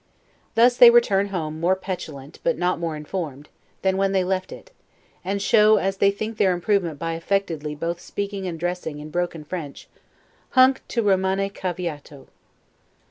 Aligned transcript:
Thus 0.55 0.77
they 0.77 0.89
return 0.89 1.27
home, 1.27 1.59
more 1.59 1.75
petulant, 1.75 2.39
but 2.43 2.57
not 2.57 2.79
more 2.79 2.95
informed, 2.95 3.49
than 3.83 3.97
when 3.97 4.13
they 4.13 4.23
left 4.23 4.51
it; 4.51 4.71
and 5.23 5.39
show, 5.39 5.75
as 5.77 5.97
they 5.97 6.09
think, 6.09 6.37
their 6.37 6.53
improvement 6.55 6.97
by 6.97 7.13
affectedly 7.13 7.75
both 7.75 7.99
speaking 8.01 8.47
and 8.47 8.59
dressing 8.59 8.97
in 8.97 9.11
broken 9.11 9.43
French: 9.43 9.87
"Hunc 10.57 10.81
to 10.87 11.03
Romane 11.03 11.47
caveito." 11.51 12.25